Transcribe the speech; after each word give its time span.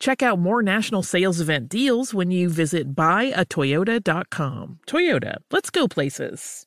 Check 0.00 0.22
out 0.22 0.38
more 0.38 0.62
national 0.62 1.02
sales 1.02 1.40
event 1.40 1.68
deals 1.68 2.12
when 2.14 2.30
you 2.30 2.48
visit 2.48 2.94
buyatoyota.com. 2.94 4.78
Toyota, 4.86 5.36
let's 5.52 5.70
go 5.70 5.86
places. 5.86 6.66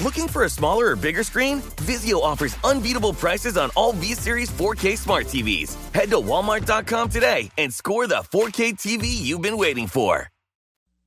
Looking 0.00 0.28
for 0.28 0.44
a 0.44 0.48
smaller 0.48 0.90
or 0.90 0.96
bigger 0.96 1.24
screen? 1.24 1.60
Vizio 1.82 2.22
offers 2.22 2.56
unbeatable 2.62 3.14
prices 3.14 3.56
on 3.56 3.70
all 3.74 3.92
V 3.92 4.14
Series 4.14 4.48
4K 4.48 4.96
smart 4.96 5.26
TVs. 5.26 5.74
Head 5.92 6.10
to 6.10 6.16
Walmart.com 6.18 7.08
today 7.08 7.50
and 7.58 7.74
score 7.74 8.06
the 8.06 8.22
4K 8.32 8.74
TV 8.74 9.06
you've 9.06 9.42
been 9.42 9.58
waiting 9.58 9.88
for. 9.88 10.30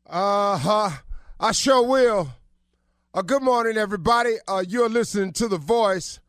Uh 0.06 0.58
huh. 0.58 0.90
I 1.40 1.54
sure 1.54 1.88
will. 1.88 2.32
Uh, 3.14 3.22
good 3.22 3.42
morning, 3.42 3.78
everybody. 3.78 4.36
Uh, 4.46 4.64
you're 4.68 4.90
listening 4.90 5.32
to 5.34 5.48
The 5.48 5.58
Voice. 5.58 6.20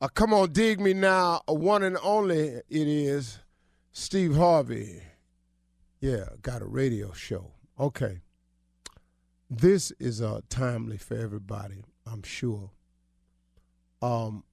Uh, 0.00 0.08
come 0.08 0.32
on, 0.32 0.50
dig 0.52 0.80
me 0.80 0.94
now. 0.94 1.42
A 1.46 1.52
one 1.52 1.82
and 1.82 1.98
only 2.02 2.38
it 2.38 2.64
is 2.70 3.38
Steve 3.92 4.34
Harvey. 4.34 5.02
Yeah, 6.00 6.24
got 6.40 6.62
a 6.62 6.66
radio 6.66 7.12
show. 7.12 7.52
Okay. 7.78 8.20
This 9.50 9.92
is 9.98 10.22
uh, 10.22 10.40
timely 10.48 10.96
for 10.98 11.16
everybody, 11.16 11.82
I'm 12.10 12.22
sure. 12.22 12.70
Um, 14.00 14.44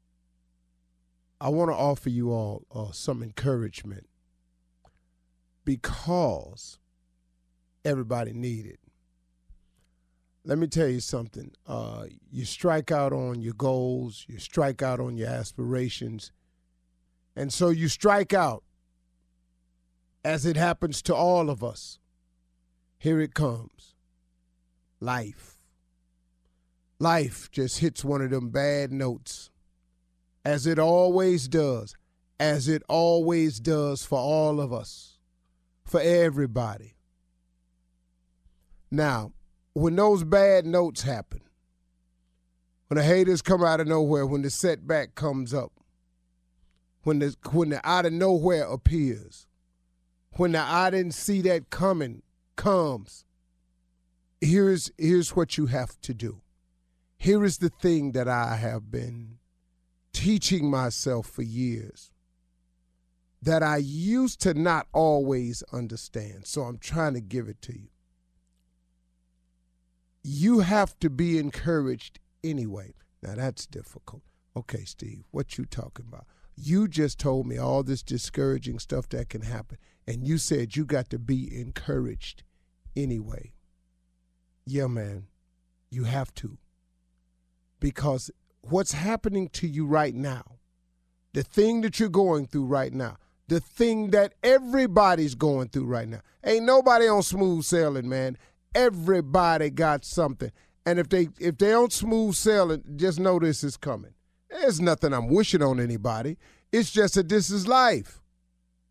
I 1.39 1.49
want 1.49 1.69
to 1.69 1.75
offer 1.75 2.09
you 2.09 2.31
all 2.31 2.65
uh, 2.73 2.91
some 2.91 3.21
encouragement 3.21 4.07
because 5.63 6.79
everybody 7.83 8.33
need 8.33 8.65
it. 8.65 8.79
Let 10.43 10.57
me 10.57 10.67
tell 10.67 10.87
you 10.87 10.99
something. 10.99 11.51
Uh, 11.67 12.05
you 12.31 12.45
strike 12.45 12.91
out 12.91 13.13
on 13.13 13.41
your 13.41 13.53
goals, 13.53 14.25
you 14.27 14.37
strike 14.39 14.81
out 14.81 14.99
on 14.99 15.17
your 15.17 15.29
aspirations, 15.29 16.31
and 17.35 17.51
so 17.51 17.69
you 17.69 17.87
strike 17.87 18.33
out 18.33 18.63
as 20.23 20.45
it 20.45 20.55
happens 20.55 21.01
to 21.03 21.15
all 21.15 21.49
of 21.49 21.63
us. 21.63 21.99
Here 22.97 23.19
it 23.19 23.33
comes 23.33 23.95
life. 24.99 25.54
Life 26.99 27.51
just 27.51 27.79
hits 27.79 28.05
one 28.05 28.21
of 28.21 28.29
them 28.29 28.49
bad 28.49 28.93
notes, 28.93 29.49
as 30.45 30.65
it 30.65 30.79
always 30.79 31.47
does, 31.47 31.95
as 32.39 32.67
it 32.67 32.83
always 32.87 33.59
does 33.59 34.05
for 34.05 34.19
all 34.19 34.61
of 34.61 34.71
us, 34.71 35.17
for 35.83 35.99
everybody. 35.99 36.95
Now, 38.89 39.33
when 39.73 39.95
those 39.97 40.23
bad 40.23 40.65
notes 40.65 41.01
happen, 41.01 41.41
when 42.87 42.97
the 42.97 43.03
haters 43.03 43.41
come 43.41 43.63
out 43.63 43.81
of 43.81 43.87
nowhere, 43.87 44.25
when 44.25 44.41
the 44.41 44.49
setback 44.49 45.15
comes 45.15 45.53
up, 45.53 45.73
when 47.03 47.19
the 47.19 47.35
when 47.51 47.69
the 47.69 47.87
out 47.87 48.05
of 48.05 48.13
nowhere 48.13 48.63
appears, 48.63 49.47
when 50.33 50.53
the 50.53 50.59
I 50.59 50.91
didn't 50.91 51.13
see 51.13 51.41
that 51.41 51.69
coming 51.69 52.21
comes, 52.55 53.25
here's 54.39 54.91
here's 54.97 55.35
what 55.35 55.57
you 55.57 55.65
have 55.65 55.99
to 56.01 56.13
do. 56.13 56.41
Here 57.25 57.43
is 57.43 57.57
the 57.57 57.69
thing 57.69 58.11
that 58.11 58.27
I 58.27 58.55
have 58.55 58.91
been 58.91 59.37
teaching 60.13 60.69
myself 60.69 61.27
for 61.27 61.41
years 61.41 62.11
that 63.41 63.61
I 63.61 63.77
used 63.77 64.41
to 64.41 64.53
not 64.53 64.87
always 64.93 65.63
understand. 65.73 66.45
So 66.45 66.63
I'm 66.63 66.77
trying 66.77 67.13
to 67.15 67.21
give 67.21 67.47
it 67.47 67.61
to 67.63 67.73
you 67.73 67.89
you 70.27 70.61
have 70.61 70.97
to 70.99 71.09
be 71.09 71.37
encouraged 71.37 72.19
anyway. 72.43 72.95
Now 73.21 73.35
that's 73.35 73.67
difficult. 73.67 74.23
Okay, 74.57 74.83
Steve, 74.83 75.23
what 75.29 75.57
you 75.59 75.65
talking 75.65 76.07
about? 76.07 76.25
You 76.55 76.87
just 76.87 77.19
told 77.19 77.45
me 77.45 77.59
all 77.59 77.83
this 77.83 78.01
discouraging 78.01 78.79
stuff 78.79 79.07
that 79.09 79.29
can 79.29 79.41
happen, 79.41 79.77
and 80.07 80.27
you 80.27 80.39
said 80.39 80.75
you 80.75 80.83
got 80.83 81.11
to 81.11 81.19
be 81.19 81.55
encouraged 81.55 82.41
anyway. 82.95 83.53
Yeah, 84.65 84.87
man, 84.87 85.27
you 85.91 86.05
have 86.05 86.33
to. 86.35 86.57
Because 87.85 88.31
what's 88.61 88.93
happening 88.93 89.49
to 89.49 89.67
you 89.67 89.85
right 89.85 90.15
now, 90.15 90.43
the 91.33 91.43
thing 91.43 91.81
that 91.81 91.99
you're 91.99 92.09
going 92.09 92.47
through 92.47 92.65
right 92.65 92.93
now, 92.93 93.17
the 93.47 93.59
thing 93.59 94.09
that 94.09 94.33
everybody's 94.43 95.35
going 95.35 95.69
through 95.69 95.85
right 95.85 96.07
now, 96.07 96.21
ain't 96.43 96.65
nobody 96.65 97.07
on 97.07 97.21
smooth 97.21 97.63
sailing, 97.63 98.09
man 98.09 98.37
everybody 98.75 99.69
got 99.69 100.05
something. 100.05 100.51
And 100.85 100.99
if 100.99 101.09
they 101.09 101.29
if 101.39 101.57
they 101.57 101.69
don't 101.69 101.91
smooth 101.91 102.35
sailing, 102.35 102.83
just 102.97 103.19
know 103.19 103.39
this 103.39 103.63
is 103.63 103.77
coming. 103.77 104.13
There's 104.49 104.79
nothing 104.79 105.13
I'm 105.13 105.29
wishing 105.29 105.63
on 105.63 105.79
anybody. 105.79 106.37
It's 106.71 106.91
just 106.91 107.15
that 107.15 107.29
this 107.29 107.49
is 107.49 107.67
life. 107.67 108.21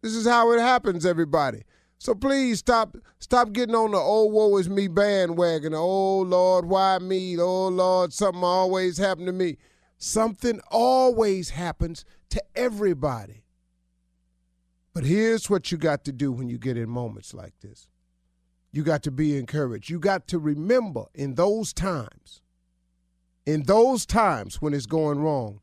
This 0.03 0.15
is 0.15 0.27
how 0.27 0.51
it 0.53 0.61
happens, 0.61 1.07
everybody. 1.07 1.63
So 2.05 2.15
please 2.15 2.59
stop 2.59 2.99
stop 3.19 3.53
getting 3.53 3.75
on 3.75 3.93
the 3.93 3.97
oh 3.97 4.27
woe 4.27 4.59
is 4.59 4.69
me 4.69 4.89
bandwagon. 4.89 5.73
Oh 5.75 6.19
Lord, 6.21 6.67
why 6.67 6.99
me? 6.99 7.41
Oh 7.41 7.69
Lord, 7.69 8.13
something 8.13 8.45
always 8.45 8.99
happened 8.99 9.27
to 9.29 9.33
me. 9.33 9.57
Something 9.97 10.61
always 10.71 11.49
happens 11.49 12.05
to 12.29 12.45
everybody. 12.55 13.45
But 14.93 15.05
here's 15.05 15.49
what 15.49 15.73
you 15.73 15.79
got 15.79 16.05
to 16.05 16.13
do 16.13 16.31
when 16.31 16.51
you 16.51 16.59
get 16.59 16.77
in 16.77 16.91
moments 16.91 17.33
like 17.33 17.55
this 17.63 17.89
you 18.71 18.83
got 18.83 19.03
to 19.05 19.11
be 19.11 19.39
encouraged. 19.39 19.89
You 19.89 19.99
got 19.99 20.29
to 20.29 20.39
remember 20.39 21.07
in 21.15 21.37
those 21.37 21.73
times, 21.73 22.43
in 23.47 23.63
those 23.63 24.05
times 24.05 24.61
when 24.61 24.75
it's 24.75 24.85
going 24.85 25.21
wrong, 25.21 25.61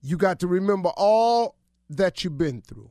you 0.00 0.16
got 0.16 0.40
to 0.40 0.48
remember 0.48 0.88
all 0.96 1.54
that 1.88 2.24
you've 2.24 2.36
been 2.36 2.62
through. 2.62 2.90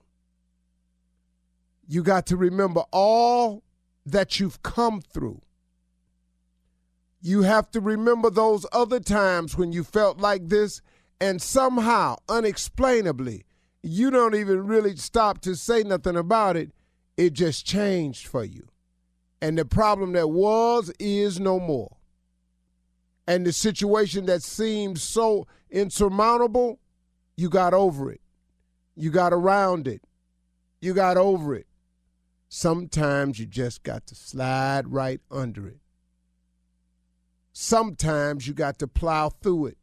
You 1.88 2.04
got 2.04 2.26
to 2.28 2.38
remember 2.38 2.84
all 2.92 3.64
that 4.06 4.40
you've 4.40 4.62
come 4.62 5.02
through. 5.02 5.42
You 7.22 7.44
have 7.44 7.72
to 7.72 7.80
remember 7.80 8.30
those 8.30 8.66
other 8.72 9.00
times 9.00 9.58
when 9.58 9.72
you 9.72 9.84
felt 9.84 10.20
like 10.20 10.50
this, 10.50 10.82
and 11.20 11.42
somehow, 11.42 12.18
unexplainably, 12.30 13.46
you 13.82 14.12
don't 14.12 14.36
even 14.36 14.68
really 14.68 14.96
stop 14.96 15.40
to 15.42 15.56
say 15.56 15.84
nothing 15.84 16.16
about 16.16 16.58
it. 16.58 16.72
It 17.16 17.34
just 17.34 17.66
changed 17.66 18.28
for 18.28 18.44
you. 18.44 18.68
And 19.42 19.58
the 19.58 19.66
problem 19.66 20.14
that 20.14 20.30
was 20.30 20.92
is 21.00 21.40
no 21.40 21.60
more. 21.60 21.98
And 23.28 23.46
the 23.46 23.54
situation 23.54 24.26
that 24.26 24.42
seemed 24.42 25.00
so 25.00 25.48
insurmountable, 25.70 26.80
you 27.36 27.50
got 27.50 27.74
over 27.74 28.12
it. 28.12 28.22
You 28.96 29.12
got 29.12 29.34
around 29.34 29.88
it. 29.88 30.02
You 30.82 30.94
got 30.94 31.18
over 31.18 31.56
it. 31.56 31.67
Sometimes 32.50 33.40
you 33.40 33.46
just 33.46 33.84
got 33.84 34.08
to 34.08 34.16
slide 34.16 34.88
right 34.88 35.22
under 35.30 35.68
it. 35.68 35.80
Sometimes 37.52 38.48
you 38.48 38.54
got 38.54 38.80
to 38.80 38.88
plow 38.88 39.30
through 39.30 39.68
it. 39.68 39.78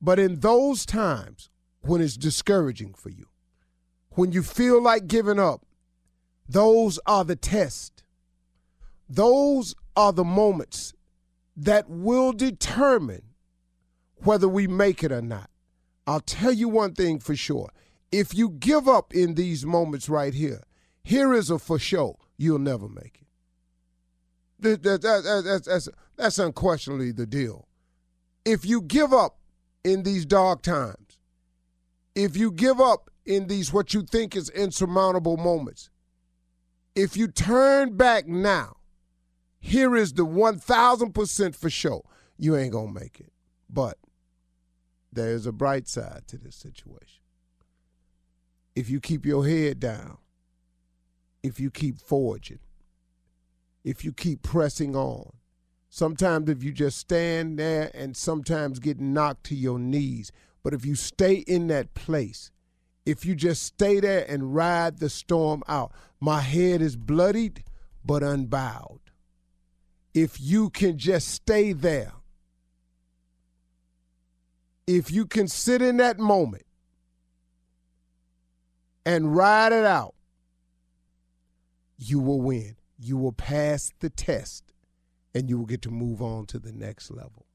But 0.00 0.18
in 0.18 0.40
those 0.40 0.86
times 0.86 1.50
when 1.82 2.00
it's 2.00 2.16
discouraging 2.16 2.94
for 2.94 3.10
you, 3.10 3.26
when 4.10 4.32
you 4.32 4.42
feel 4.42 4.82
like 4.82 5.06
giving 5.06 5.38
up, 5.38 5.64
those 6.48 6.98
are 7.06 7.24
the 7.24 7.36
tests. 7.36 8.02
Those 9.08 9.74
are 9.94 10.12
the 10.12 10.24
moments 10.24 10.94
that 11.56 11.88
will 11.88 12.32
determine 12.32 13.22
whether 14.16 14.48
we 14.48 14.66
make 14.66 15.04
it 15.04 15.12
or 15.12 15.22
not. 15.22 15.50
I'll 16.06 16.20
tell 16.20 16.52
you 16.52 16.68
one 16.68 16.94
thing 16.94 17.20
for 17.20 17.36
sure. 17.36 17.70
If 18.10 18.34
you 18.34 18.48
give 18.48 18.88
up 18.88 19.14
in 19.14 19.34
these 19.34 19.64
moments 19.64 20.08
right 20.08 20.34
here, 20.34 20.62
here 21.10 21.34
is 21.34 21.50
a 21.50 21.58
for 21.58 21.76
sure, 21.76 22.16
you'll 22.36 22.60
never 22.60 22.88
make 22.88 23.20
it. 23.20 23.26
That, 24.60 24.82
that, 24.84 25.02
that, 25.02 25.62
that's, 25.66 25.88
that's 26.16 26.38
unquestionably 26.38 27.10
the 27.10 27.26
deal. 27.26 27.66
If 28.44 28.64
you 28.64 28.80
give 28.80 29.12
up 29.12 29.40
in 29.82 30.04
these 30.04 30.24
dark 30.24 30.62
times, 30.62 31.18
if 32.14 32.36
you 32.36 32.52
give 32.52 32.80
up 32.80 33.10
in 33.26 33.48
these 33.48 33.72
what 33.72 33.92
you 33.92 34.02
think 34.02 34.36
is 34.36 34.50
insurmountable 34.50 35.36
moments, 35.36 35.90
if 36.94 37.16
you 37.16 37.26
turn 37.26 37.96
back 37.96 38.28
now, 38.28 38.76
here 39.58 39.96
is 39.96 40.12
the 40.12 40.24
1000% 40.24 41.56
for 41.56 41.70
sure. 41.70 42.04
You 42.38 42.54
ain't 42.54 42.70
going 42.70 42.94
to 42.94 43.00
make 43.00 43.18
it. 43.18 43.32
But 43.68 43.98
there's 45.12 45.44
a 45.44 45.52
bright 45.52 45.88
side 45.88 46.28
to 46.28 46.38
this 46.38 46.54
situation. 46.54 47.24
If 48.76 48.88
you 48.88 49.00
keep 49.00 49.26
your 49.26 49.44
head 49.44 49.80
down, 49.80 50.18
if 51.42 51.58
you 51.58 51.70
keep 51.70 51.98
forging, 51.98 52.58
if 53.84 54.04
you 54.04 54.12
keep 54.12 54.42
pressing 54.42 54.94
on, 54.94 55.32
sometimes 55.88 56.48
if 56.48 56.62
you 56.62 56.72
just 56.72 56.98
stand 56.98 57.58
there 57.58 57.90
and 57.94 58.16
sometimes 58.16 58.78
get 58.78 59.00
knocked 59.00 59.44
to 59.44 59.54
your 59.54 59.78
knees, 59.78 60.32
but 60.62 60.74
if 60.74 60.84
you 60.84 60.94
stay 60.94 61.34
in 61.34 61.68
that 61.68 61.94
place, 61.94 62.50
if 63.06 63.24
you 63.24 63.34
just 63.34 63.62
stay 63.62 64.00
there 64.00 64.24
and 64.28 64.54
ride 64.54 64.98
the 64.98 65.08
storm 65.08 65.62
out, 65.66 65.92
my 66.20 66.40
head 66.40 66.82
is 66.82 66.96
bloodied 66.96 67.64
but 68.04 68.22
unbowed. 68.22 69.00
If 70.12 70.40
you 70.40 70.70
can 70.70 70.98
just 70.98 71.28
stay 71.28 71.72
there, 71.72 72.12
if 74.86 75.10
you 75.10 75.24
can 75.24 75.48
sit 75.48 75.80
in 75.80 75.98
that 75.98 76.18
moment 76.18 76.66
and 79.06 79.34
ride 79.34 79.72
it 79.72 79.86
out, 79.86 80.14
you 82.00 82.18
will 82.18 82.40
win. 82.40 82.76
You 82.98 83.16
will 83.18 83.32
pass 83.32 83.92
the 84.00 84.10
test 84.10 84.72
and 85.34 85.48
you 85.48 85.58
will 85.58 85.66
get 85.66 85.82
to 85.82 85.90
move 85.90 86.22
on 86.22 86.46
to 86.46 86.58
the 86.58 86.72
next 86.72 87.10
level. 87.10 87.46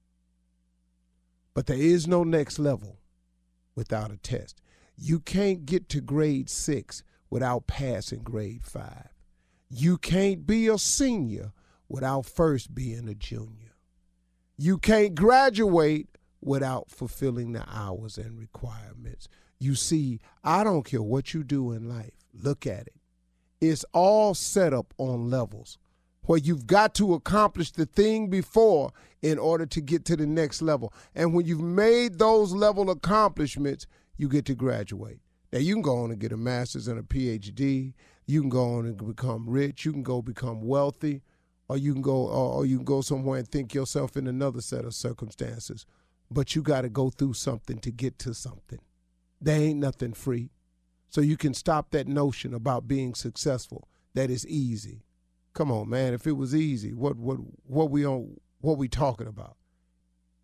But 1.53 1.65
there 1.65 1.77
is 1.77 2.07
no 2.07 2.23
next 2.23 2.59
level 2.59 2.99
without 3.75 4.11
a 4.11 4.17
test. 4.17 4.61
You 4.95 5.19
can't 5.19 5.65
get 5.65 5.89
to 5.89 6.01
grade 6.01 6.49
six 6.49 7.03
without 7.29 7.67
passing 7.67 8.19
grade 8.19 8.63
five. 8.63 9.09
You 9.69 9.97
can't 9.97 10.45
be 10.45 10.67
a 10.67 10.77
senior 10.77 11.51
without 11.89 12.25
first 12.25 12.75
being 12.75 13.09
a 13.09 13.15
junior. 13.15 13.73
You 14.57 14.77
can't 14.77 15.15
graduate 15.15 16.07
without 16.39 16.91
fulfilling 16.91 17.53
the 17.53 17.65
hours 17.67 18.17
and 18.17 18.37
requirements. 18.37 19.27
You 19.59 19.75
see, 19.75 20.19
I 20.43 20.63
don't 20.63 20.83
care 20.85 21.01
what 21.01 21.33
you 21.33 21.43
do 21.43 21.71
in 21.71 21.89
life, 21.89 22.13
look 22.33 22.67
at 22.67 22.87
it. 22.87 22.93
It's 23.61 23.85
all 23.93 24.33
set 24.33 24.73
up 24.73 24.93
on 24.97 25.29
levels 25.29 25.77
where 26.23 26.39
you've 26.39 26.67
got 26.67 26.95
to 26.95 27.13
accomplish 27.13 27.71
the 27.71 27.85
thing 27.85 28.29
before 28.29 28.91
in 29.21 29.37
order 29.37 29.65
to 29.65 29.81
get 29.81 30.05
to 30.05 30.15
the 30.15 30.25
next 30.25 30.61
level. 30.61 30.93
And 31.13 31.33
when 31.33 31.45
you've 31.45 31.61
made 31.61 32.17
those 32.17 32.51
level 32.51 32.89
accomplishments, 32.89 33.85
you 34.17 34.27
get 34.27 34.45
to 34.45 34.55
graduate. 34.55 35.19
Now, 35.53 35.59
you 35.59 35.75
can 35.75 35.83
go 35.83 35.97
on 35.97 36.11
and 36.11 36.19
get 36.19 36.31
a 36.31 36.37
master's 36.37 36.87
and 36.87 36.99
a 36.99 37.03
PhD. 37.03 37.93
You 38.25 38.41
can 38.41 38.49
go 38.49 38.75
on 38.75 38.85
and 38.85 38.97
become 38.97 39.47
rich. 39.47 39.85
You 39.85 39.93
can 39.93 40.03
go 40.03 40.21
become 40.21 40.61
wealthy 40.61 41.21
or 41.67 41.77
you 41.77 41.93
can 41.93 42.01
go 42.01 42.27
or 42.27 42.65
you 42.65 42.77
can 42.77 42.85
go 42.85 43.01
somewhere 43.01 43.39
and 43.39 43.47
think 43.47 43.73
yourself 43.73 44.15
in 44.17 44.27
another 44.27 44.61
set 44.61 44.85
of 44.85 44.93
circumstances 44.93 45.85
but 46.29 46.55
you 46.55 46.61
got 46.61 46.81
to 46.81 46.89
go 46.89 47.09
through 47.09 47.33
something 47.33 47.77
to 47.79 47.91
get 47.91 48.17
to 48.19 48.33
something 48.33 48.79
there 49.41 49.59
ain't 49.59 49.79
nothing 49.79 50.13
free 50.13 50.49
so 51.15 51.21
you 51.21 51.37
can 51.37 51.53
stop 51.53 51.91
that 51.91 52.09
notion 52.09 52.53
about 52.53 52.89
being 52.89 53.15
successful. 53.15 53.87
That 54.15 54.29
is 54.29 54.45
easy. 54.47 55.05
Come 55.53 55.71
on 55.71 55.87
man. 55.89 56.13
If 56.13 56.27
it 56.27 56.33
was 56.33 56.53
easy 56.53 56.93
what 56.93 57.15
what 57.15 57.37
what 57.63 57.89
we 57.89 58.05
on 58.05 58.35
what 58.59 58.77
we 58.77 58.89
talking 58.89 59.25
about? 59.25 59.55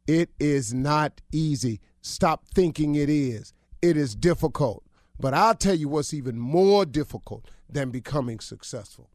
It 0.07 0.29
is 0.39 0.73
not 0.73 1.19
easy. 1.33 1.81
Stop 1.99 2.45
thinking 2.55 2.95
it 2.95 3.09
is. 3.09 3.53
It 3.81 3.97
is 3.97 4.15
difficult. 4.15 4.85
But 5.19 5.33
i'll 5.33 5.55
tell 5.55 5.75
you 5.75 5.89
what's 5.89 6.13
even 6.13 6.39
more 6.39 6.85
difficult 6.85 7.51
than 7.69 7.89
becoming 7.89 8.39
successful. 8.39 9.09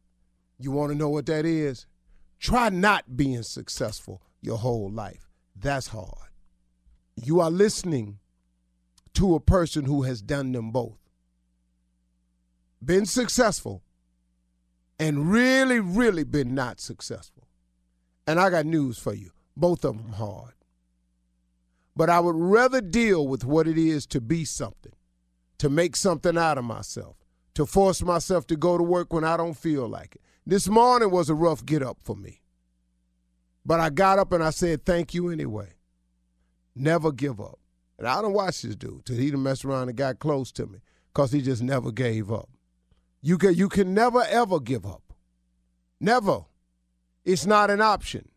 You 0.59 0.69
want 0.69 0.91
to 0.91 0.95
know 0.95 1.09
what 1.09 1.25
that 1.25 1.43
is? 1.43 1.87
Try 2.39 2.69
not 2.69 3.17
being 3.17 3.41
successful 3.41 4.21
your 4.41 4.59
whole 4.59 4.91
life. 4.91 5.27
That's 5.55 5.87
hard. 5.87 6.29
You 7.15 7.39
are 7.39 7.49
listening 7.49 8.19
to 9.15 9.33
a 9.33 9.39
person 9.39 9.85
who 9.85 10.03
has 10.03 10.21
done 10.21 10.51
them 10.51 10.69
both. 10.69 10.99
Been 12.83 13.05
successful 13.05 13.83
and 14.99 15.31
really, 15.31 15.79
really 15.79 16.23
been 16.23 16.55
not 16.55 16.79
successful. 16.79 17.47
And 18.25 18.39
I 18.39 18.49
got 18.49 18.65
news 18.65 18.97
for 18.97 19.13
you 19.13 19.31
both 19.57 19.83
of 19.83 19.97
them 19.97 20.13
hard. 20.13 20.53
But 21.95 22.09
I 22.09 22.19
would 22.19 22.35
rather 22.35 22.79
deal 22.79 23.27
with 23.27 23.43
what 23.43 23.67
it 23.67 23.77
is 23.77 24.05
to 24.07 24.21
be 24.21 24.45
something, 24.45 24.93
to 25.57 25.69
make 25.69 25.95
something 25.95 26.37
out 26.37 26.59
of 26.59 26.63
myself, 26.63 27.17
to 27.55 27.65
force 27.65 28.03
myself 28.03 28.45
to 28.47 28.55
go 28.55 28.77
to 28.77 28.83
work 28.83 29.11
when 29.11 29.23
I 29.23 29.35
don't 29.35 29.57
feel 29.57 29.87
like 29.87 30.15
it, 30.15 30.21
this 30.45 30.67
morning 30.69 31.09
was 31.09 31.29
a 31.29 31.35
rough 31.35 31.65
get 31.65 31.81
up 31.81 31.97
for 32.03 32.15
me. 32.15 32.41
But 33.65 33.79
I 33.79 33.89
got 33.89 34.19
up 34.19 34.31
and 34.31 34.43
I 34.43 34.51
said, 34.51 34.85
thank 34.85 35.13
you 35.13 35.29
anyway. 35.29 35.73
Never 36.75 37.11
give 37.11 37.41
up. 37.41 37.59
And 37.97 38.07
I 38.07 38.21
don't 38.21 38.33
watch 38.33 38.61
this 38.61 38.75
dude 38.75 39.05
till 39.05 39.17
he 39.17 39.31
done 39.31 39.43
messed 39.43 39.65
around 39.65 39.89
and 39.89 39.97
got 39.97 40.19
close 40.19 40.51
to 40.53 40.67
me 40.67 40.79
because 41.11 41.31
he 41.31 41.41
just 41.41 41.63
never 41.63 41.91
gave 41.91 42.31
up. 42.31 42.47
You 43.21 43.37
can, 43.37 43.55
you 43.55 43.69
can 43.69 43.93
never, 43.93 44.23
ever 44.23 44.59
give 44.59 44.85
up. 44.85 45.13
Never. 45.99 46.45
It's 47.25 47.45
not 47.45 47.69
an 47.69 47.81
option. 47.81 48.29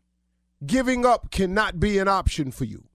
Giving 0.65 1.05
up 1.05 1.31
cannot 1.31 1.79
be 1.79 1.97
an 1.97 2.07
option 2.07 2.51
for 2.51 2.65
you. 2.65 2.85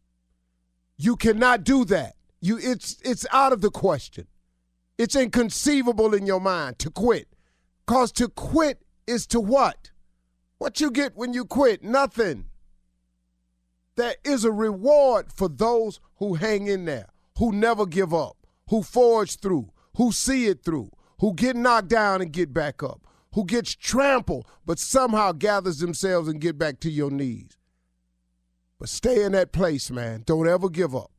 You 0.97 1.17
cannot 1.17 1.65
do 1.65 1.85
that. 1.87 2.15
You, 2.41 2.59
it's, 2.61 2.99
it's 3.03 3.27
out 3.33 3.53
of 3.53 3.61
the 3.61 3.71
question. 3.71 4.27
It's 4.99 5.17
inconceivable 5.17 6.15
in 6.15 6.27
your 6.27 6.41
mind 6.41 6.79
to 6.81 6.91
quit. 6.91 7.29
Because 7.87 8.13
to 8.13 8.29
quit 8.29 8.83
is 9.07 9.27
to 9.29 9.41
what? 9.41 9.91
What 10.59 10.81
you 10.81 10.91
get 10.91 11.17
when 11.17 11.33
you 11.33 11.45
quit? 11.45 11.83
Nothing. 11.83 12.47
There 13.97 14.15
is 14.25 14.45
a 14.45 14.53
reward 14.53 15.33
for 15.33 15.49
those 15.49 16.01
who 16.17 16.35
hang 16.35 16.67
in 16.67 16.85
there, 16.85 17.09
who 17.39 17.53
never 17.53 17.87
give 17.87 18.13
up, 18.13 18.37
who 18.69 18.83
forge 18.83 19.37
through, 19.37 19.71
who 19.97 20.13
see 20.13 20.47
it 20.47 20.65
through, 20.65 20.91
who 21.19 21.35
get 21.35 21.57
knocked 21.57 21.89
down 21.89 22.21
and 22.21 22.33
get 22.33 22.53
back 22.53 22.83
up, 22.83 23.07
who 23.33 23.45
gets 23.45 23.75
trampled 23.75 24.47
but 24.65 24.79
somehow 24.79 25.33
gathers 25.33 25.79
themselves 25.79 26.29
and 26.29 26.41
get 26.41 26.59
back 26.59 26.81
to 26.81 26.91
your 26.91 27.11
knees. 27.11 27.57
But 28.79 28.89
stay 28.89 29.25
in 29.25 29.33
that 29.33 29.53
place, 29.53 29.91
man. 29.91 30.23
Don't 30.27 30.49
ever 30.49 30.69
give 30.69 30.95
up. 30.95 31.11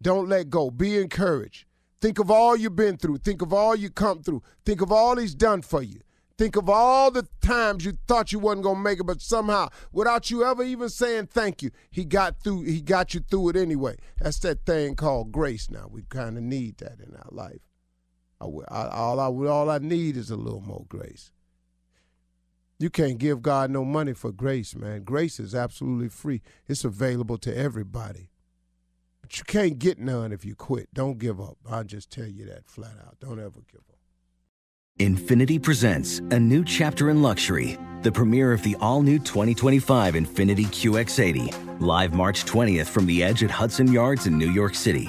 Don't 0.00 0.28
let 0.28 0.50
go. 0.50 0.70
Be 0.70 0.98
encouraged. 0.98 1.64
Think 2.00 2.18
of 2.18 2.30
all 2.30 2.56
you've 2.56 2.76
been 2.76 2.96
through. 2.96 3.18
Think 3.18 3.42
of 3.42 3.52
all 3.52 3.74
you 3.74 3.90
come 3.90 4.22
through. 4.22 4.42
Think 4.64 4.80
of 4.80 4.92
all 4.92 5.16
he's 5.16 5.34
done 5.34 5.62
for 5.62 5.82
you. 5.82 6.00
Think 6.36 6.56
of 6.56 6.68
all 6.68 7.10
the 7.10 7.28
times 7.40 7.84
you 7.84 7.96
thought 8.08 8.32
you 8.32 8.40
wasn't 8.40 8.64
gonna 8.64 8.80
make 8.80 8.98
it, 8.98 9.04
but 9.04 9.22
somehow, 9.22 9.68
without 9.92 10.30
you 10.30 10.44
ever 10.44 10.64
even 10.64 10.88
saying 10.88 11.28
thank 11.28 11.62
you, 11.62 11.70
he 11.90 12.04
got 12.04 12.40
through. 12.40 12.62
He 12.62 12.80
got 12.80 13.14
you 13.14 13.20
through 13.20 13.50
it 13.50 13.56
anyway. 13.56 13.96
That's 14.20 14.40
that 14.40 14.66
thing 14.66 14.96
called 14.96 15.30
grace. 15.30 15.70
Now 15.70 15.86
we 15.88 16.02
kind 16.02 16.36
of 16.36 16.42
need 16.42 16.78
that 16.78 16.98
in 17.00 17.14
our 17.14 17.30
life. 17.30 17.60
I, 18.68 18.88
all 18.88 19.20
I 19.20 19.26
all 19.48 19.70
I 19.70 19.78
need 19.78 20.16
is 20.16 20.30
a 20.30 20.36
little 20.36 20.60
more 20.60 20.84
grace. 20.88 21.30
You 22.78 22.90
can't 22.90 23.18
give 23.18 23.40
God 23.40 23.70
no 23.70 23.84
money 23.84 24.12
for 24.12 24.32
grace, 24.32 24.74
man. 24.74 25.04
Grace 25.04 25.38
is 25.38 25.54
absolutely 25.54 26.08
free. 26.08 26.42
It's 26.66 26.84
available 26.84 27.38
to 27.38 27.56
everybody. 27.56 28.30
But 29.22 29.38
you 29.38 29.44
can't 29.44 29.78
get 29.78 29.98
none 29.98 30.32
if 30.32 30.44
you 30.44 30.54
quit. 30.54 30.92
Don't 30.92 31.18
give 31.18 31.40
up. 31.40 31.56
I'll 31.70 31.84
just 31.84 32.10
tell 32.10 32.26
you 32.26 32.44
that 32.46 32.66
flat 32.66 32.96
out. 33.06 33.18
Don't 33.20 33.38
ever 33.38 33.60
give 33.70 33.80
up. 33.88 33.94
Infiniti 35.00 35.60
presents 35.60 36.20
a 36.30 36.38
new 36.38 36.64
chapter 36.64 37.10
in 37.10 37.20
luxury, 37.20 37.76
the 38.02 38.12
premiere 38.12 38.52
of 38.52 38.62
the 38.62 38.76
all 38.80 39.02
new 39.02 39.18
2025 39.18 40.14
Infiniti 40.14 40.66
QX80, 40.66 41.80
live 41.80 42.14
March 42.14 42.44
20th 42.44 42.86
from 42.86 43.06
the 43.06 43.20
edge 43.20 43.42
at 43.42 43.50
Hudson 43.50 43.90
Yards 43.90 44.26
in 44.26 44.38
New 44.38 44.50
York 44.52 44.76
City, 44.76 45.08